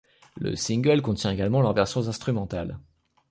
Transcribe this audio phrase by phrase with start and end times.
[0.37, 2.79] Le single contient également leurs versions instrumentales.